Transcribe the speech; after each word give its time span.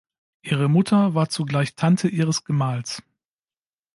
Ihre 0.41 0.67
Mutter 0.67 1.13
war 1.13 1.29
zugleich 1.29 1.75
Tante 1.75 2.07
ihres 2.07 2.43
Gemahls. 2.43 3.03